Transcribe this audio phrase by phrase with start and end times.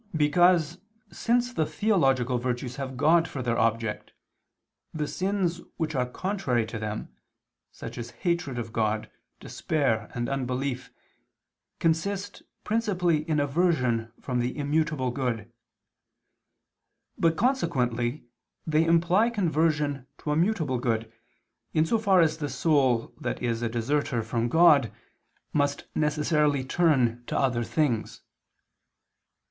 [0.17, 0.79] Because,
[1.11, 4.13] since the theological virtues have God for their object,
[4.95, 7.09] the sins which are contrary to them,
[7.71, 10.91] such as hatred of God, despair and unbelief,
[11.77, 15.51] consist principally in aversion from the immutable good;
[17.15, 18.23] but, consequently,
[18.65, 21.13] they imply conversion to a mutable good,
[21.75, 24.91] in so far as the soul that is a deserter from God,
[25.53, 28.23] must necessarily turn to other things.